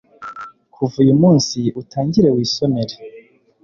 [0.73, 2.95] kuva uyu munsi utangire wisomere